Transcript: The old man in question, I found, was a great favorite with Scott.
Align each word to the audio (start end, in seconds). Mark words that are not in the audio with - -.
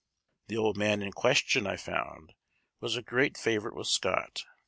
The 0.47 0.57
old 0.57 0.77
man 0.77 1.03
in 1.03 1.11
question, 1.13 1.67
I 1.67 1.77
found, 1.77 2.33
was 2.79 2.97
a 2.97 3.03
great 3.03 3.37
favorite 3.37 3.75
with 3.75 3.85
Scott. 3.85 4.45